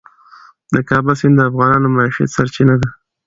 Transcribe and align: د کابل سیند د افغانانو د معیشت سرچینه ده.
د 0.73 0.75
کابل 0.89 1.13
سیند 1.21 1.35
د 1.37 1.41
افغانانو 1.49 1.87
د 1.91 1.93
معیشت 1.95 2.29
سرچینه 2.35 2.75
ده. 2.81 2.89